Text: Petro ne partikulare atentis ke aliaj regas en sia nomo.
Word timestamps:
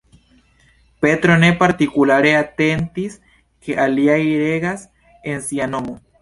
Petro 1.05 1.35
ne 1.43 1.51
partikulare 1.59 2.31
atentis 2.37 3.19
ke 3.67 3.77
aliaj 3.85 4.17
regas 4.45 4.89
en 5.35 5.47
sia 5.51 5.71
nomo. 5.77 5.97